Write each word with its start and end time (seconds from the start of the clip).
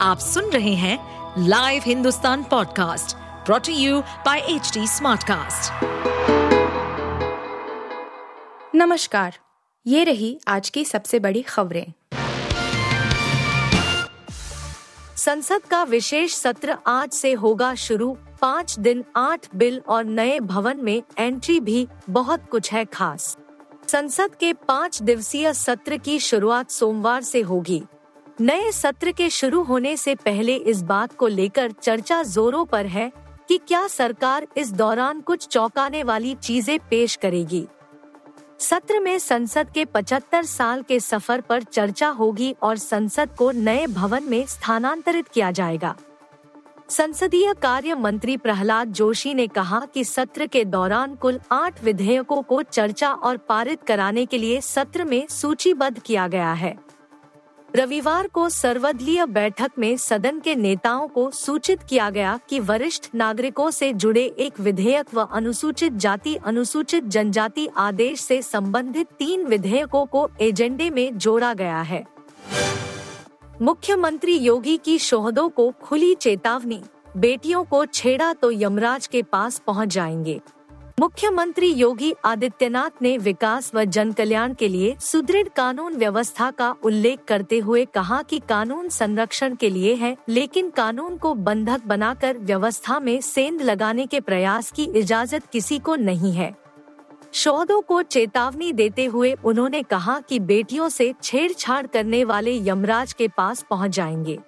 आप 0.00 0.18
सुन 0.18 0.44
रहे 0.44 0.74
हैं 0.74 0.98
live 1.38 1.82
Hindustan 1.86 2.42
podcast 2.42 3.16
brought 3.46 3.72
you 3.72 4.00
by 4.00 4.38
H 4.38 4.72
smartcast. 4.78 5.72
नमस्कार, 8.74 9.38
ये 9.86 10.04
रही 10.04 10.40
आज 10.48 10.70
की 10.70 10.84
सबसे 10.84 11.18
बड़ी 11.18 11.42
खबरें। 11.42 11.92
संसद 15.16 15.62
का 15.62 15.82
विशेष 15.82 16.34
सत्र 16.34 16.76
आज 16.86 17.10
से 17.10 17.32
होगा 17.32 17.74
शुरू। 17.74 18.16
पाँच 18.40 18.78
दिन, 18.78 19.04
आठ 19.16 19.46
बिल 19.54 19.82
और 19.88 20.04
नए 20.04 20.40
भवन 20.40 20.76
में 20.76 21.02
एंट्री 21.18 21.60
भी 21.60 21.88
बहुत 22.10 22.48
कुछ 22.50 22.72
है 22.72 22.84
खास। 22.84 23.36
संसद 23.88 24.34
के 24.34 24.52
पाँच 24.52 25.02
दिवसीय 25.02 25.52
सत्र 25.54 25.96
की 25.96 26.18
शुरुआत 26.18 26.70
सोमवार 26.70 27.22
से 27.22 27.40
होगी। 27.40 27.82
नए 28.40 28.72
सत्र 28.72 29.10
के 29.12 29.28
शुरू 29.30 29.62
होने 29.62 29.96
से 29.96 30.14
पहले 30.14 30.54
इस 30.54 30.82
बात 30.82 31.14
को 31.16 31.26
लेकर 31.26 31.70
चर्चा 31.72 32.22
जोरों 32.22 32.64
पर 32.64 32.86
है 32.86 33.10
कि 33.48 33.58
क्या 33.58 33.86
सरकार 33.86 34.46
इस 34.56 34.72
दौरान 34.72 35.20
कुछ 35.20 35.46
चौंकाने 35.46 36.02
वाली 36.02 36.34
चीज़ें 36.34 36.78
पेश 36.90 37.16
करेगी। 37.16 37.64
सत्र 38.58 39.00
में 39.00 39.18
संसद 39.18 39.70
के 39.70 39.84
75 39.84 40.44
साल 40.44 40.82
के 40.82 41.00
सफ़र 41.00 41.40
पर 41.40 41.62
चर्चा 41.62 42.08
होगी 42.08 42.54
और 42.62 42.76
संसद 42.76 43.34
को 43.38 43.50
नए 43.50 43.86
भवन 43.86 44.24
में 44.24 44.46
स्थानांतरित 44.46 45.28
किया 45.28 45.50
जाएगा। 45.50 45.96
संसदीय 46.90 47.54
कार्य 47.54 47.94
मंत्री 47.94 48.36
प्रहलाद 48.36 48.92
जोशी 48.92 49.34
ने 49.34 49.46
कहा 49.46 49.80
कि 49.94 50.04
सत्र 50.04 50.46
के 50.46 50.64
दौरान 50.64 51.14
कुल 51.14 51.40
आठ 51.52 51.84
विधेयकों 51.84 52.42
को 52.42 52.62
चर्चा 52.62 53.12
और 53.12 53.36
पारित 53.36 53.82
कराने 53.82 54.26
के 54.26 54.38
लिए 54.38 54.60
सत्र 54.60 55.04
में 55.04 55.26
सूचीबद्ध 55.26 55.98
किया 55.98 56.28
गया 56.28 56.52
है। 56.52 56.85
रविवार 57.76 58.26
को 58.26 58.48
सर्वदलीय 58.48 59.26
बैठक 59.26 59.70
में 59.78 59.96
सदन 59.96 60.38
के 60.40 60.54
नेताओं 60.54 61.08
को 61.08 61.30
सूचित 61.30 61.82
किया 61.82 62.10
गया 62.10 62.38
कि 62.48 62.60
वरिष्ठ 62.60 63.08
नागरिकों 63.14 63.70
से 63.70 63.92
जुड़े 63.92 64.24
एक 64.38 64.60
विधेयक 64.60 65.14
व 65.14 65.20
अनुसूचित 65.20 65.92
जाति, 65.92 66.34
अनुसूचित 66.34 67.04
जनजाति 67.04 67.68
आदेश 67.76 68.20
से 68.20 68.42
संबंधित 68.42 69.06
तीन 69.18 69.44
विधेयकों 69.44 70.06
को 70.06 70.28
एजेंडे 70.40 70.90
में 70.90 71.18
जोड़ा 71.18 71.54
गया 71.54 71.80
है। 71.80 72.04
मुख्यमंत्री 73.62 74.36
योगी 74.36 74.76
की 74.76 74.98
शोहदों 74.98 75.48
को 75.48 75.72
खुली 75.82 76.14
चेतावनी, 76.14 76.82
बेटियों 77.16 77.64
को 77.64 77.86
छेड़ा 77.86 78.32
तो 78.32 78.50
यमराज 78.50 79.06
के 79.06 79.22
पास 79.22 79.62
पहुँच 79.66 79.88
जाएँगे। 79.88 80.40
मुख्यमंत्री 81.00 81.68
योगी 81.68 82.12
आदित्यनाथ 82.24 83.02
ने 83.02 83.18
विकास 83.18 83.70
व 83.74 83.84
जन 83.84 84.12
कल्याण 84.12 84.54
के 84.54 84.68
लिए 84.68 84.96
सुदृढ़ 85.00 85.48
कानून 85.48 85.96
व्यवस्था 85.96 86.50
का 86.50 86.74
उल्लेख 86.82 87.18
करते 87.28 87.58
हुए 87.58 87.84
कहा 87.84 88.22
कि 88.22 88.38
कानून 88.38 88.88
संरक्षण 88.88 89.54
के 89.54 89.70
लिए 89.70 89.94
है, 89.94 90.16
लेकिन 90.28 90.70
कानून 90.70 91.16
को 91.16 91.34
बंधक 91.34 91.84
बनाकर 91.86 92.38
व्यवस्था 92.38 93.00
में 93.00 93.20
सेंध 93.20 93.62
लगाने 93.62 94.06
के 94.06 94.20
प्रयास 94.20 94.70
की 94.70 94.84
इजाज़त 94.84 95.46
किसी 95.52 95.78
को 95.78 95.96
नहीं 95.96 96.32
है। 96.32 96.54
शोधों 97.32 97.80
को 97.80 98.02
चेतावनी 98.02 98.72
देते 98.72 99.04
हुए 99.04 99.36
उन्होंने 99.44 99.82
कहा 99.82 100.20
कि 100.20 100.38
बेटियों 100.40 100.88
से 100.88 101.14
छेड़छाड़ 101.22 101.86
करने 101.86 102.24
वाले 102.24 102.58
यमराज 102.68 103.12
के 103.12 103.28
पास 103.28 103.64
पहुँच 103.70 103.90
जाएँगे। 103.90 104.38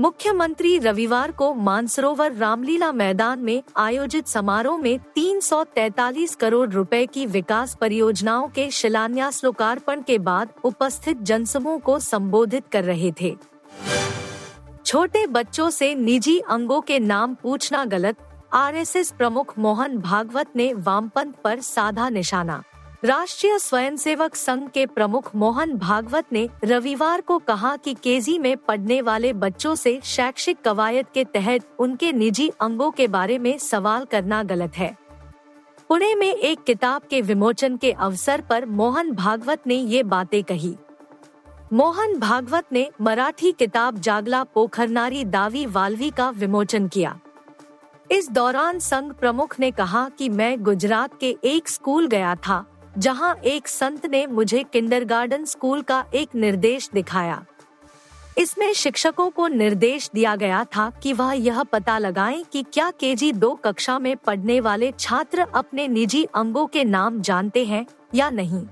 मुख्यमंत्री 0.00 0.78
रविवार 0.78 1.32
को 1.32 1.54
मानसरोवर 1.54 2.32
रामलीला 2.32 2.92
मैदान 2.92 3.38
में 3.38 3.62
आयोजित 3.76 4.28
समारोह 4.28 4.78
में 4.78 4.98
343 5.16 6.34
करोड़ 6.34 6.68
रुपए 6.70 7.06
की 7.06 7.26
विकास 7.26 7.76
परियोजनाओं 7.80 8.48
के 8.48 8.70
शिलान्यास 8.70 9.44
लोकार्पण 9.44 10.02
के 10.02 10.18
बाद 10.18 10.52
उपस्थित 10.64 11.20
जनसमूह 11.22 11.78
को 11.78 11.98
संबोधित 11.98 12.64
कर 12.72 12.84
रहे 12.84 13.12
थे। 13.20 13.36
छोटे 14.86 15.26
बच्चों 15.26 15.70
से 15.70 15.94
निजी 15.94 16.38
अंगों 16.38 16.80
के 16.80 16.98
नाम 16.98 17.34
पूछना 17.34 17.84
गलत, 17.84 18.16
आरएसएस 18.52 19.10
प्रमुख 19.10 19.58
मोहन 19.58 19.98
भागवत 19.98 20.56
ने 20.56 20.74
वामपंथ 20.74 21.32
पर 21.44 21.60
साधा 21.60 22.08
निशाना। 22.08 22.62
राष्ट्रीय 23.04 23.58
स्वयंसेवक 23.58 24.34
संघ 24.34 24.68
के 24.68 24.84
प्रमुख 24.86 25.30
मोहन 25.36 25.72
भागवत 25.74 26.32
ने 26.32 26.48
रविवार 26.64 27.20
को 27.20 27.38
कहा 27.38 27.76
कि 27.76 27.94
केजी 27.94 28.38
में 28.38 28.56
पढ़ने 28.56 29.00
वाले 29.02 29.32
बच्चों 29.32 29.74
से 29.74 30.00
शैक्षिक 30.04 30.60
कवायद 30.64 31.06
के 31.14 31.24
तहत 31.24 31.76
उनके 31.78 32.12
निजी 32.12 32.48
अंगों 32.60 32.90
के 32.90 33.06
बारे 33.06 33.38
में 33.38 33.56
सवाल 33.58 34.04
करना 34.04 34.42
गलत 34.42 34.76
है। 34.76 34.96
पुणे 35.88 36.14
में 36.14 36.34
एक 36.34 36.62
किताब 36.62 37.02
के 37.02 37.20
विमोचन 37.20 37.76
के 37.76 37.92
अवसर 37.92 38.40
पर 38.40 38.66
मोहन 38.66 39.12
भागवत 39.12 39.66
ने 39.66 39.74
ये 39.74 40.02
बातें 40.02 40.42
कही। 40.44 40.74
मोहन 41.72 42.18
भागवत 42.18 42.72
ने 42.72 42.90
मराठी 43.00 43.52
किताब 43.52 43.98
जागला 43.98 44.42
पोखरनारी 44.44 45.24
दावी 45.24 45.64
वालवी 45.66 46.10
का 46.10 46.28
विमोचन 46.30 46.88
किया। 46.88 47.18
इस 48.10 48.30
दौरान 48.30 48.78
संघ 48.78 49.12
प्रमुख 49.12 49.58
ने 49.60 49.70
कहा 49.70 50.08
कि 50.08 50.28
मैं 50.28 50.62
गुजरात 50.62 51.18
के 51.20 51.36
एक 51.44 51.68
स्कूल 51.68 52.06
गया 52.06 52.34
था 52.36 52.64
जहाँ 52.98 53.34
एक 53.34 53.68
संत 53.68 54.06
ने 54.06 54.26
मुझे 54.26 54.62
किंडरगार्टन 54.62 55.44
स्कूल 55.44 55.82
का 55.82 56.04
एक 56.14 56.28
निर्देश 56.34 56.90
दिखाया। 56.94 57.44
इसमें 58.38 58.72
शिक्षकों 58.72 59.30
को 59.30 59.48
निर्देश 59.48 60.10
दिया 60.14 60.36
गया 60.36 60.64
था 60.64 60.90
कि 61.02 61.12
वह 61.12 61.32
यह 61.32 61.62
पता 61.62 61.98
लगाएँ 61.98 62.44
कि 62.52 62.62
क्या 62.62 62.90
केजी 62.90 63.32
दो 63.32 63.54
कक्षा 63.54 63.98
में 63.98 64.16
पढ़ने 64.16 64.60
वाले 64.60 64.92
छात्र 64.98 65.46
अपने 65.54 65.88
निजी 65.88 66.24
अंगों 66.24 66.66
के 66.66 66.84
नाम 66.84 67.20
जानते 67.20 67.64
हैं 67.64 67.86
या 68.14 68.30
नहीं। 68.30 68.66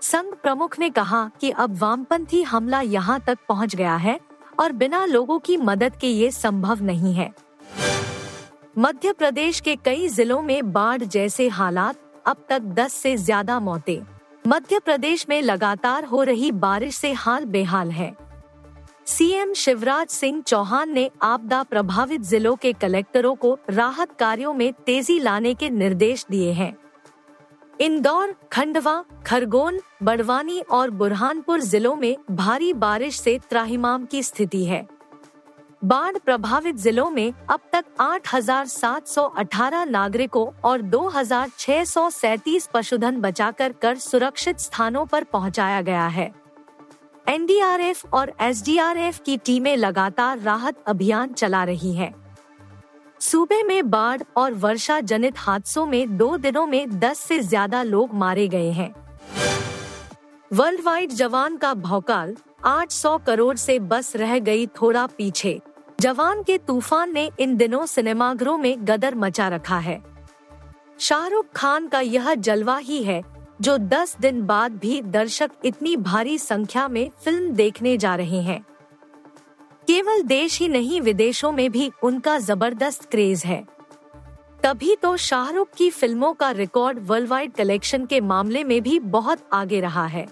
संघ 0.00 0.34
प्रमुख 0.34 0.78
ने 0.78 0.90
कहा 0.90 1.30
कि 1.40 1.50
अब 1.50 1.78
वामपंथी 1.78 2.42
हमला 2.42 2.80
यहाँ 2.80 3.20
तक 3.20 3.38
पहुँच 3.48 3.76
गया 3.76 3.96
है 3.96 4.20
और 4.60 4.72
बिना 4.72 5.04
लोगों 5.04 5.38
की 5.38 5.56
मदद 5.56 5.96
के 5.96 6.06
ये 6.06 6.30
संभव 6.30 6.82
नहीं 6.82 7.14
है। 7.14 7.32
मध्य 8.78 9.12
प्रदेश 9.12 9.60
के 9.60 9.76
कई 9.76 10.08
जिलों 10.08 10.42
में 10.42 10.72
बाढ़ 10.72 11.02
जैसे 11.02 11.48
हालात 11.48 11.96
अब 12.26 12.44
तक 12.48 12.62
10 12.74 12.92
से 12.92 13.16
ज़्यादा 13.16 13.60
मौतें। 13.60 14.00
मध्य 14.46 14.78
प्रदेश 14.78 15.26
में 15.28 15.40
लगातार 15.42 16.04
हो 16.04 16.22
रही 16.22 16.50
बारिश 16.52 16.96
से 16.96 17.12
हाल 17.12 17.44
बेहाल 17.44 17.90
है। 17.90 18.14
सीएम 19.06 19.52
शिवराज 19.54 20.08
सिंह 20.08 20.40
चौहान 20.42 20.90
ने 20.90 21.10
आपदा 21.22 21.62
प्रभावित 21.62 22.20
जिलों 22.20 22.54
के 22.56 22.72
कलेक्टरों 22.72 23.34
को 23.34 23.56
राहत 23.70 24.12
कार्यों 24.18 24.54
में 24.54 24.72
तेज़ी 24.86 25.18
लाने 25.20 25.54
के 25.54 25.70
निर्देश 25.70 26.24
दिए 26.30 26.52
हैं। 26.52 26.76
इंदौर, 27.80 28.34
खंडवा, 28.52 29.04
खरगोन, 29.26 29.80
बड़वानी 30.02 30.60
और 30.60 30.90
बुरहानपुर 30.90 31.60
जिलों 31.60 31.94
में 31.96 32.16
भारी 32.30 32.72
बारिश 32.72 33.20
से 33.20 33.38
त्राहिमाम 33.50 34.04
की 34.04 34.22
स्थिति 34.22 34.64
है। 34.64 34.86
बाढ़ 35.82 36.16
प्रभावित 36.18 36.76
जिलों 36.76 37.10
में 37.10 37.32
अब 37.50 37.60
तक 37.72 37.84
8,718 38.00 39.84
नागरिकों 39.84 40.46
और 40.64 40.82
2,637 40.82 42.68
पशुधन 42.74 43.20
बचाकर 43.20 43.72
कर 43.72 43.96
सुरक्षित 43.96 44.58
स्थानों 44.58 45.04
पर 45.06 45.24
पहुँचाया 45.24 45.80
गया 45.82 46.06
है। 46.06 46.30
एनडीआरएफ 47.28 48.14
और 48.14 48.32
एसडीआरएफ 48.40 49.20
की 49.26 49.36
टीमें 49.36 49.76
लगातार 49.76 50.38
राहत 50.38 50.82
अभियान 50.86 51.32
चला 51.32 51.64
रही 51.64 51.94
हैं। 51.94 52.14
सूबे 53.20 53.62
में 53.62 53.90
बाढ़ 53.90 54.22
और 54.36 54.54
वर्षा 54.54 55.00
जनित 55.00 55.38
हादसों 55.38 55.86
में 55.86 56.16
दो 56.16 56.36
दिनों 56.36 56.66
में 56.66 57.00
10 57.00 57.18
से 57.18 57.38
ज़्यादा 57.38 57.82
लोग 57.82 58.14
मारे 58.14 58.48
गए 58.48 58.70
हैं। 58.70 58.94
वर्ल्ड 60.50 60.80
वाइड 60.80 61.10
जवान 61.12 61.56
का 61.56 61.74
भौकाल 61.74 62.36
800 62.64 63.18
करोड़ 63.26 63.56
से 63.56 63.78
बस 63.78 64.16
रह 64.16 64.38
गई 64.38 64.66
थोड़ा 64.66 65.06
पीछे। 65.06 65.60
जवान 66.00 66.42
के 66.42 66.58
तूफ़ान 66.58 67.12
ने 67.12 67.30
इन 67.40 67.56
दिनों 67.56 67.86
सिनेमाघरों 67.86 68.58
में 68.58 68.76
गदर 68.80 69.14
मचा 69.14 69.48
रखा 69.48 69.78
है। 69.78 70.00
शाहरुख 70.98 71.46
खान 71.56 71.88
का 71.88 72.00
यह 72.00 72.34
जलवा 72.34 72.76
ही 72.76 73.02
है, 73.02 73.22
जो 73.60 73.78
10 73.78 74.16
दिन 74.20 74.42
बाद 74.42 74.72
भी 74.72 75.02
दर्शक 75.02 75.50
इतनी 75.64 75.96
भारी 75.96 76.38
संख्या 76.38 76.88
में 76.88 77.10
फ़िल्म 77.24 77.52
देखने 77.52 77.96
जा 77.96 78.14
रहे 78.14 78.40
हैं। 78.40 78.60
केवल 79.88 80.22
देश 80.22 80.58
ही 80.60 80.68
नहीं, 80.68 81.00
विदेशों 81.00 81.52
में 81.52 81.70
भी 81.72 81.90
उनका 82.02 82.38
ज़बरदस्त 82.38 83.10
क्रेज 83.10 83.44
है। 83.44 83.64
तभी 84.62 84.96
तो 84.96 85.16
शाहरुख 85.16 85.68
की 85.76 85.90
फ़िल्मों 85.90 86.32
का 86.32 86.50
रिकॉर्ड 86.50 86.98
वर्ल्ड 87.06 87.28
वाइड 87.28 87.52
कलेक्शन 87.52 88.06
के 88.06 88.20
मामले 88.20 88.64
में 88.64 88.80
भी 88.82 88.98
बहुत 88.98 89.48
आगे 89.52 89.80
रहा 89.80 90.06
है। 90.06 90.26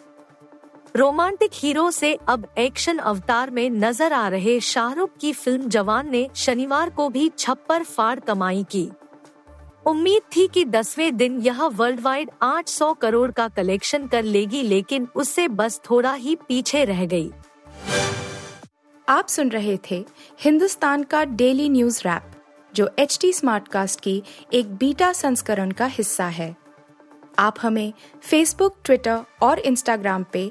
रोमांटिक 0.96 1.50
हीरो 1.55 1.90
से 1.90 2.12
अब 2.29 2.46
एक्शन 2.58 2.99
अवतार 2.99 3.50
में 3.50 3.69
नज़र 3.70 4.12
आ 4.12 4.29
रहे 4.29 4.58
शाहरुख 4.61 5.11
की 5.20 5.32
फ़िल्म 5.32 5.69
जवान 5.69 6.11
ने 6.11 6.29
शनिवार 6.35 6.90
को 6.90 7.08
भी 7.08 7.29
छप्पर 7.38 7.82
फाड़ 7.82 8.19
कमाई 8.20 8.64
की 8.70 8.88
उम्मीद 9.87 10.23
थी 10.37 10.46
कि 10.49 10.64
दसवें 10.64 11.17
दिन 11.17 11.38
यह 11.40 11.62
वर्ल्ड 11.64 12.00
वाइड 12.00 12.31
800 12.43 12.94
करोड़ 13.00 13.31
का 13.31 13.49
कलेक्शन 13.49 14.06
कर 14.06 14.23
लेगी, 14.23 14.62
लेकिन 14.62 15.08
उससे 15.17 15.49
बस 15.49 15.81
थोड़ा 15.90 16.12
ही 16.12 16.35
पीछे 16.49 16.85
रह 16.85 17.05
गई। 17.05 17.31
आप 19.08 19.29
सुन 19.29 19.49
रहे 19.49 19.79
थे 19.90 20.05
हिंदुस्तान 20.40 21.02
का 21.02 21.25
डेली 21.25 21.69
न्यूज़ 21.69 22.00
रैप, 22.05 22.31
जो 22.75 22.90
एच 22.99 23.19
टी 23.20 23.32
स्मार्ट 23.32 23.69
कास्ट 23.69 24.00
की 24.00 24.23
एक 24.52 24.75
बीटा 24.75 25.12
संस्करण 25.12 25.70
का 25.70 25.87
हिस्सा 25.87 26.26
है 26.26 26.56
आप 27.38 27.55
हमें 27.62 27.93
फेसबुक 28.23 28.76
ट्विटर 28.85 29.20
और 29.43 29.58
इंस्टाग्राम 29.58 30.25
पे 30.32 30.50